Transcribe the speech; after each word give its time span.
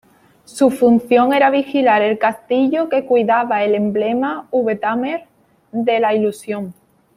Su 0.45 0.71
función 0.71 1.31
era 1.31 1.51
vigilar 1.51 2.01
el 2.01 2.17
castillo 2.17 2.89
que 2.89 3.05
cuidaba 3.05 3.63
el 3.63 3.75
emblema 3.75 4.47
V-Tamer 4.49 5.27
de 5.71 5.99
la 5.99 6.15
ilusión. 6.15 6.73